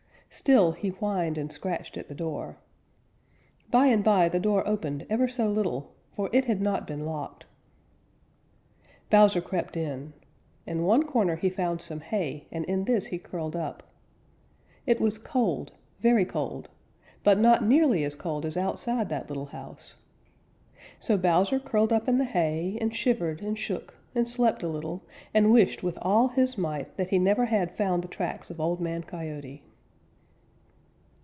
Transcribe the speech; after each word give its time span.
Still 0.33 0.71
he 0.71 0.87
whined 0.87 1.37
and 1.37 1.51
scratched 1.51 1.97
at 1.97 2.07
the 2.07 2.15
door. 2.15 2.55
By 3.69 3.87
and 3.87 4.01
by 4.01 4.29
the 4.29 4.39
door 4.39 4.65
opened 4.65 5.05
ever 5.09 5.27
so 5.27 5.49
little, 5.49 5.91
for 6.13 6.29
it 6.31 6.45
had 6.45 6.61
not 6.61 6.87
been 6.87 7.05
locked. 7.05 7.45
Bowser 9.09 9.41
crept 9.41 9.75
in. 9.75 10.13
In 10.65 10.83
one 10.85 11.03
corner 11.03 11.35
he 11.35 11.49
found 11.49 11.81
some 11.81 11.99
hay, 11.99 12.47
and 12.49 12.63
in 12.63 12.85
this 12.85 13.07
he 13.07 13.19
curled 13.19 13.57
up. 13.57 13.83
It 14.87 15.01
was 15.01 15.17
cold, 15.17 15.73
very 15.99 16.23
cold, 16.23 16.69
but 17.25 17.37
not 17.37 17.65
nearly 17.65 18.05
as 18.05 18.15
cold 18.15 18.45
as 18.45 18.55
outside 18.55 19.09
that 19.09 19.27
little 19.27 19.47
house. 19.47 19.95
So 21.01 21.17
Bowser 21.17 21.59
curled 21.59 21.91
up 21.91 22.07
in 22.07 22.19
the 22.19 22.23
hay 22.23 22.77
and 22.79 22.95
shivered 22.95 23.41
and 23.41 23.57
shook 23.57 23.95
and 24.15 24.25
slept 24.29 24.63
a 24.63 24.69
little 24.69 25.03
and 25.33 25.51
wished 25.51 25.83
with 25.83 25.97
all 26.01 26.29
his 26.29 26.57
might 26.57 26.95
that 26.95 27.09
he 27.09 27.19
never 27.19 27.47
had 27.47 27.75
found 27.75 28.01
the 28.01 28.07
tracks 28.07 28.49
of 28.49 28.61
Old 28.61 28.79
Man 28.79 29.03
Coyote. 29.03 29.63